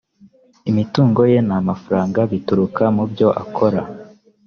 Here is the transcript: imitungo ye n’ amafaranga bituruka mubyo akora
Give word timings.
imitungo 0.69 1.21
ye 1.31 1.39
n’ 1.47 1.51
amafaranga 1.61 2.19
bituruka 2.31 2.83
mubyo 2.95 3.27
akora 3.41 3.81